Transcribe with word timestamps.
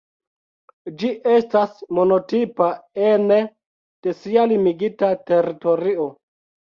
Ĝi 1.01 1.09
estas 1.33 1.75
monotipa 1.99 2.71
ene 3.11 3.37
de 4.07 4.15
sia 4.23 4.47
limigita 4.53 5.11
teritorio. 5.29 6.09